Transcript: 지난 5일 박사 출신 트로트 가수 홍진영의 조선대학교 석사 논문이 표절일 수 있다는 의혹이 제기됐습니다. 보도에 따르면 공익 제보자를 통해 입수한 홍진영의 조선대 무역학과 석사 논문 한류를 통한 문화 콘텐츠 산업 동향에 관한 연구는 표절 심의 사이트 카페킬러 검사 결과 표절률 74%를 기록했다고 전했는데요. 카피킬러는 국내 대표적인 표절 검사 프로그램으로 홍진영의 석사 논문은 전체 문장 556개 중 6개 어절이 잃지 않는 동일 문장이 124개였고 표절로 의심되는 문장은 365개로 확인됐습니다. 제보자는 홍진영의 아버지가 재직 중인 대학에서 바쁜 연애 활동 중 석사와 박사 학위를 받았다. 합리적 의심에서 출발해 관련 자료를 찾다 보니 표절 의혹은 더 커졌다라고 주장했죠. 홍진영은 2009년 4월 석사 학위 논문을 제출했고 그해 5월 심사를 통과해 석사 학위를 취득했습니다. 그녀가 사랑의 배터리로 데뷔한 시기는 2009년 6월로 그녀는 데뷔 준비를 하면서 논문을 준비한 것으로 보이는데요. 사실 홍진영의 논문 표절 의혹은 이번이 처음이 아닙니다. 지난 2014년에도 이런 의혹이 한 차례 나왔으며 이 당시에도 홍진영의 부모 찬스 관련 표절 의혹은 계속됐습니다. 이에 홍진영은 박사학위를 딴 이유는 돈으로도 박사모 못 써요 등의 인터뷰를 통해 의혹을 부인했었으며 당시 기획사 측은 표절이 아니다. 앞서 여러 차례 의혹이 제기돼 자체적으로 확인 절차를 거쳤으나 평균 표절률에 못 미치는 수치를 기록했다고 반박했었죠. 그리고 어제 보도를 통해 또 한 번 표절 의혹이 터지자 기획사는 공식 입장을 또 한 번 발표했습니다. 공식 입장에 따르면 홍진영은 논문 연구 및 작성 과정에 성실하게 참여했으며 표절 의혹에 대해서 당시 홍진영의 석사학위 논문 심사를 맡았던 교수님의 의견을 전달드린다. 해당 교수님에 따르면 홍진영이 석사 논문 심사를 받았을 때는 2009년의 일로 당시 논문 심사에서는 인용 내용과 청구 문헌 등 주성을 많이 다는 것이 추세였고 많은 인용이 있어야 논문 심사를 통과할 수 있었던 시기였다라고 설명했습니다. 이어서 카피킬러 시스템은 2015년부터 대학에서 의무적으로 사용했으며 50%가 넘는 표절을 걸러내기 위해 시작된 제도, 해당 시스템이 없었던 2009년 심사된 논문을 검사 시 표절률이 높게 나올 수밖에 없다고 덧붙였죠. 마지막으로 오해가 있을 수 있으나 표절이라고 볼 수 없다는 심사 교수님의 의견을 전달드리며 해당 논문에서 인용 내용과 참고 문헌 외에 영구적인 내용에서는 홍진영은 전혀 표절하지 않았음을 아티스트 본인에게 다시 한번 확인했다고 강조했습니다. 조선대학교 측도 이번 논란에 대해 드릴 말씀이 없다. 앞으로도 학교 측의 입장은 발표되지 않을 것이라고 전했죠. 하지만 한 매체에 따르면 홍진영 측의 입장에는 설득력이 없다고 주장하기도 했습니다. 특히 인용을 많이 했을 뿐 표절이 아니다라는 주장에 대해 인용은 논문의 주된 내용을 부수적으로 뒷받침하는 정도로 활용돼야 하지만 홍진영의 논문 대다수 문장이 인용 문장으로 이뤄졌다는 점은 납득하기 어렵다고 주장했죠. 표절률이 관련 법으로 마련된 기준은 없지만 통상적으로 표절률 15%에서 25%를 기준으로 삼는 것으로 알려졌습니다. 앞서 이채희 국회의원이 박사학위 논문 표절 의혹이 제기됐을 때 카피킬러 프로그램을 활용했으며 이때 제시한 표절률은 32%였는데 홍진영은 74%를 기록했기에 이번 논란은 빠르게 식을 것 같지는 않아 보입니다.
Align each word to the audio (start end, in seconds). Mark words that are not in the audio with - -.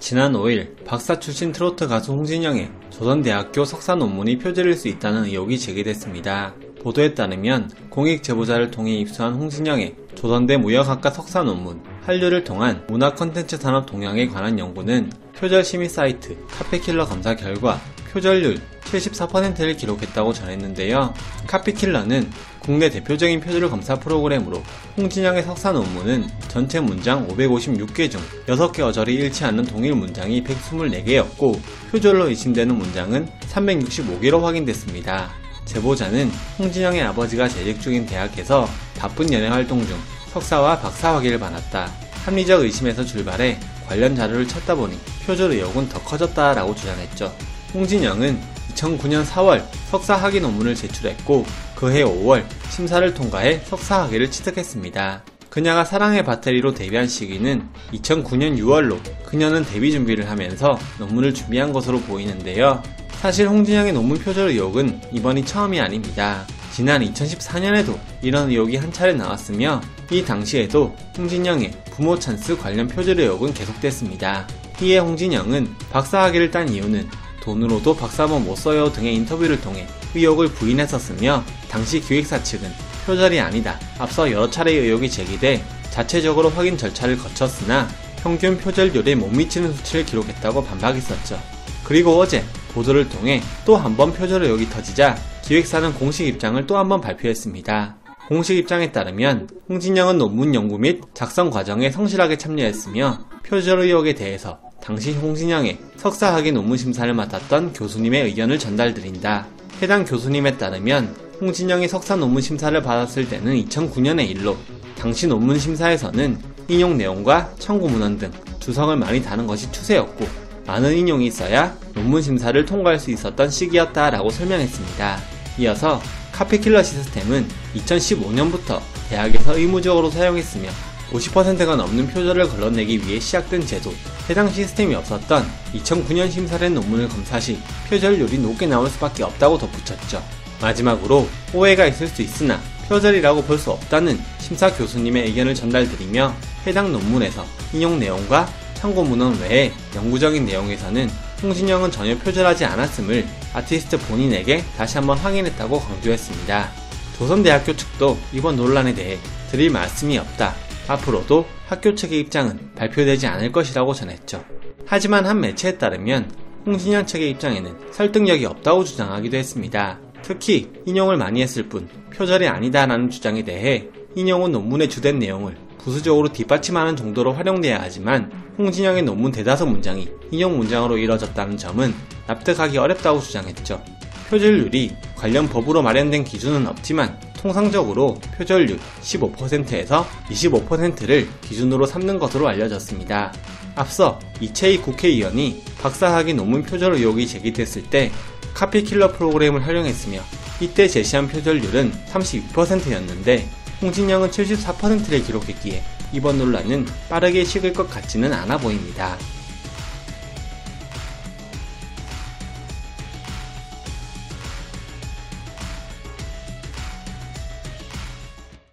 지난 0.00 0.32
5일 0.32 0.82
박사 0.86 1.20
출신 1.20 1.52
트로트 1.52 1.86
가수 1.86 2.12
홍진영의 2.12 2.70
조선대학교 2.88 3.66
석사 3.66 3.94
논문이 3.94 4.38
표절일 4.38 4.74
수 4.74 4.88
있다는 4.88 5.26
의혹이 5.26 5.58
제기됐습니다. 5.58 6.54
보도에 6.82 7.12
따르면 7.12 7.70
공익 7.90 8.22
제보자를 8.22 8.70
통해 8.70 8.94
입수한 8.94 9.34
홍진영의 9.34 9.94
조선대 10.14 10.56
무역학과 10.56 11.10
석사 11.10 11.42
논문 11.42 11.82
한류를 12.00 12.44
통한 12.44 12.82
문화 12.88 13.14
콘텐츠 13.14 13.58
산업 13.58 13.84
동향에 13.84 14.26
관한 14.28 14.58
연구는 14.58 15.12
표절 15.36 15.62
심의 15.62 15.90
사이트 15.90 16.34
카페킬러 16.48 17.04
검사 17.04 17.36
결과 17.36 17.78
표절률 18.10 18.60
74%를 18.84 19.76
기록했다고 19.76 20.32
전했는데요. 20.32 21.14
카피킬러는 21.46 22.30
국내 22.58 22.90
대표적인 22.90 23.40
표절 23.40 23.70
검사 23.70 23.94
프로그램으로 23.96 24.62
홍진영의 24.96 25.44
석사 25.44 25.72
논문은 25.72 26.28
전체 26.48 26.80
문장 26.80 27.26
556개 27.28 28.10
중 28.10 28.20
6개 28.46 28.80
어절이 28.80 29.14
잃지 29.14 29.44
않는 29.44 29.64
동일 29.64 29.94
문장이 29.94 30.44
124개였고 30.44 31.60
표절로 31.90 32.28
의심되는 32.28 32.74
문장은 32.74 33.28
365개로 33.48 34.40
확인됐습니다. 34.40 35.30
제보자는 35.64 36.30
홍진영의 36.58 37.02
아버지가 37.02 37.48
재직 37.48 37.80
중인 37.80 38.06
대학에서 38.06 38.68
바쁜 38.98 39.32
연애 39.32 39.46
활동 39.46 39.86
중 39.86 39.96
석사와 40.32 40.80
박사 40.80 41.14
학위를 41.14 41.38
받았다. 41.38 41.90
합리적 42.24 42.62
의심에서 42.62 43.04
출발해 43.04 43.58
관련 43.86 44.14
자료를 44.14 44.46
찾다 44.46 44.74
보니 44.74 44.98
표절 45.26 45.52
의혹은 45.52 45.88
더 45.88 46.00
커졌다라고 46.02 46.74
주장했죠. 46.74 47.49
홍진영은 47.74 48.40
2009년 48.74 49.24
4월 49.24 49.64
석사 49.90 50.14
학위 50.14 50.40
논문을 50.40 50.74
제출했고 50.74 51.44
그해 51.76 52.02
5월 52.04 52.44
심사를 52.70 53.12
통과해 53.14 53.60
석사 53.64 54.02
학위를 54.02 54.30
취득했습니다. 54.30 55.24
그녀가 55.48 55.84
사랑의 55.84 56.24
배터리로 56.24 56.74
데뷔한 56.74 57.08
시기는 57.08 57.68
2009년 57.92 58.56
6월로 58.58 58.98
그녀는 59.24 59.64
데뷔 59.64 59.90
준비를 59.90 60.30
하면서 60.30 60.78
논문을 60.98 61.34
준비한 61.34 61.72
것으로 61.72 62.00
보이는데요. 62.00 62.82
사실 63.20 63.48
홍진영의 63.48 63.92
논문 63.92 64.18
표절 64.18 64.48
의혹은 64.48 65.00
이번이 65.12 65.44
처음이 65.44 65.80
아닙니다. 65.80 66.46
지난 66.72 67.02
2014년에도 67.02 67.98
이런 68.22 68.48
의혹이 68.48 68.76
한 68.76 68.92
차례 68.92 69.12
나왔으며 69.12 69.80
이 70.10 70.24
당시에도 70.24 70.94
홍진영의 71.18 71.72
부모 71.90 72.18
찬스 72.18 72.56
관련 72.56 72.86
표절 72.86 73.18
의혹은 73.20 73.52
계속됐습니다. 73.52 74.46
이에 74.82 74.98
홍진영은 74.98 75.68
박사학위를 75.90 76.50
딴 76.50 76.68
이유는 76.68 77.08
돈으로도 77.54 77.96
박사모 77.96 78.40
못 78.40 78.56
써요 78.56 78.92
등의 78.92 79.14
인터뷰를 79.16 79.60
통해 79.60 79.86
의혹을 80.14 80.48
부인했었으며 80.48 81.42
당시 81.68 82.00
기획사 82.00 82.40
측은 82.42 82.70
표절이 83.06 83.40
아니다. 83.40 83.78
앞서 83.98 84.30
여러 84.30 84.48
차례 84.48 84.72
의혹이 84.72 85.10
제기돼 85.10 85.64
자체적으로 85.90 86.50
확인 86.50 86.76
절차를 86.76 87.18
거쳤으나 87.18 87.88
평균 88.22 88.56
표절률에 88.58 89.16
못 89.16 89.28
미치는 89.34 89.72
수치를 89.72 90.04
기록했다고 90.06 90.62
반박했었죠. 90.64 91.40
그리고 91.84 92.18
어제 92.18 92.44
보도를 92.72 93.08
통해 93.08 93.42
또 93.64 93.76
한 93.76 93.96
번 93.96 94.12
표절 94.12 94.44
의혹이 94.44 94.68
터지자 94.70 95.16
기획사는 95.44 95.92
공식 95.94 96.26
입장을 96.28 96.64
또 96.68 96.76
한 96.76 96.88
번 96.88 97.00
발표했습니다. 97.00 97.96
공식 98.28 98.56
입장에 98.56 98.92
따르면 98.92 99.48
홍진영은 99.68 100.18
논문 100.18 100.54
연구 100.54 100.78
및 100.78 101.00
작성 101.14 101.50
과정에 101.50 101.90
성실하게 101.90 102.38
참여했으며 102.38 103.18
표절 103.44 103.80
의혹에 103.80 104.14
대해서 104.14 104.60
당시 104.82 105.12
홍진영의 105.12 105.78
석사학위 105.96 106.52
논문 106.52 106.76
심사를 106.76 107.12
맡았던 107.12 107.74
교수님의 107.74 108.24
의견을 108.24 108.58
전달드린다. 108.58 109.46
해당 109.82 110.04
교수님에 110.04 110.56
따르면 110.56 111.14
홍진영이 111.40 111.88
석사 111.88 112.16
논문 112.16 112.42
심사를 112.42 112.80
받았을 112.82 113.28
때는 113.28 113.64
2009년의 113.64 114.28
일로 114.28 114.56
당시 114.98 115.26
논문 115.26 115.58
심사에서는 115.58 116.38
인용 116.68 116.98
내용과 116.98 117.54
청구 117.58 117.88
문헌 117.88 118.18
등 118.18 118.30
주성을 118.58 118.94
많이 118.96 119.22
다는 119.22 119.46
것이 119.46 119.70
추세였고 119.72 120.26
많은 120.66 120.96
인용이 120.96 121.26
있어야 121.26 121.76
논문 121.94 122.22
심사를 122.22 122.64
통과할 122.64 122.98
수 122.98 123.10
있었던 123.10 123.50
시기였다라고 123.50 124.30
설명했습니다. 124.30 125.18
이어서 125.58 126.00
카피킬러 126.32 126.82
시스템은 126.82 127.46
2015년부터 127.76 128.80
대학에서 129.08 129.58
의무적으로 129.58 130.10
사용했으며 130.10 130.68
50%가 131.12 131.76
넘는 131.76 132.08
표절을 132.08 132.48
걸러내기 132.48 133.06
위해 133.06 133.18
시작된 133.18 133.66
제도, 133.66 133.92
해당 134.28 134.50
시스템이 134.50 134.94
없었던 134.94 135.44
2009년 135.74 136.30
심사된 136.30 136.74
논문을 136.74 137.08
검사 137.08 137.40
시 137.40 137.58
표절률이 137.88 138.38
높게 138.38 138.66
나올 138.66 138.88
수밖에 138.88 139.24
없다고 139.24 139.58
덧붙였죠. 139.58 140.22
마지막으로 140.60 141.28
오해가 141.52 141.86
있을 141.86 142.06
수 142.06 142.22
있으나 142.22 142.60
표절이라고 142.88 143.42
볼 143.42 143.58
수 143.58 143.70
없다는 143.70 144.18
심사 144.40 144.72
교수님의 144.72 145.26
의견을 145.26 145.54
전달드리며 145.54 146.34
해당 146.66 146.92
논문에서 146.92 147.44
인용 147.72 147.98
내용과 147.98 148.48
참고 148.74 149.04
문헌 149.04 149.40
외에 149.40 149.72
영구적인 149.94 150.44
내용에서는 150.46 151.10
홍진영은 151.42 151.90
전혀 151.90 152.16
표절하지 152.18 152.64
않았음을 152.64 153.26
아티스트 153.54 153.98
본인에게 153.98 154.64
다시 154.76 154.98
한번 154.98 155.18
확인했다고 155.18 155.80
강조했습니다. 155.80 156.70
조선대학교 157.18 157.76
측도 157.76 158.18
이번 158.32 158.56
논란에 158.56 158.94
대해 158.94 159.18
드릴 159.50 159.70
말씀이 159.70 160.18
없다. 160.18 160.54
앞으로도 160.90 161.46
학교 161.66 161.94
측의 161.94 162.18
입장은 162.20 162.74
발표되지 162.74 163.26
않을 163.26 163.52
것이라고 163.52 163.94
전했죠. 163.94 164.44
하지만 164.86 165.24
한 165.24 165.40
매체에 165.40 165.78
따르면 165.78 166.30
홍진영 166.66 167.06
측의 167.06 167.30
입장에는 167.30 167.92
설득력이 167.92 168.44
없다고 168.44 168.84
주장하기도 168.84 169.36
했습니다. 169.36 169.98
특히 170.22 170.68
인용을 170.86 171.16
많이 171.16 171.42
했을 171.42 171.68
뿐 171.68 171.88
표절이 172.12 172.48
아니다라는 172.48 173.08
주장에 173.08 173.44
대해 173.44 173.88
인용은 174.16 174.52
논문의 174.52 174.88
주된 174.88 175.18
내용을 175.18 175.56
부수적으로 175.78 176.30
뒷받침하는 176.30 176.96
정도로 176.96 177.32
활용돼야 177.32 177.78
하지만 177.80 178.30
홍진영의 178.58 179.04
논문 179.04 179.32
대다수 179.32 179.64
문장이 179.66 180.08
인용 180.30 180.58
문장으로 180.58 180.98
이뤄졌다는 180.98 181.56
점은 181.56 181.94
납득하기 182.26 182.76
어렵다고 182.76 183.20
주장했죠. 183.20 183.82
표절률이 184.28 184.94
관련 185.16 185.48
법으로 185.48 185.82
마련된 185.82 186.24
기준은 186.24 186.66
없지만 186.66 187.18
통상적으로 187.40 188.18
표절률 188.36 188.78
15%에서 189.00 190.06
25%를 190.28 191.28
기준으로 191.40 191.86
삼는 191.86 192.18
것으로 192.18 192.48
알려졌습니다. 192.48 193.32
앞서 193.76 194.20
이채희 194.40 194.82
국회의원이 194.82 195.62
박사학위 195.80 196.34
논문 196.34 196.62
표절 196.62 196.94
의혹이 196.94 197.26
제기됐을 197.26 197.84
때 197.84 198.10
카피킬러 198.52 199.12
프로그램을 199.12 199.66
활용했으며 199.66 200.20
이때 200.60 200.86
제시한 200.86 201.28
표절률은 201.28 201.92
32%였는데 202.12 203.48
홍진영은 203.80 204.30
74%를 204.30 205.22
기록했기에 205.22 205.82
이번 206.12 206.38
논란은 206.38 206.86
빠르게 207.08 207.44
식을 207.44 207.72
것 207.72 207.88
같지는 207.88 208.32
않아 208.32 208.58
보입니다. 208.58 209.16